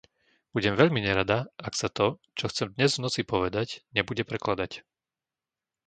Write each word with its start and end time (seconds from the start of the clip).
Budem 0.55 0.73
veľmi 0.81 0.97
nerada, 1.07 1.37
ak 1.67 1.73
sa 1.81 1.85
to, 1.97 2.07
čo 2.37 2.45
chcem 2.51 2.67
dnes 2.75 2.91
v 2.97 3.03
noci 3.05 3.21
povedať, 3.33 3.67
nebude 3.97 4.23
prekladať. 4.29 4.71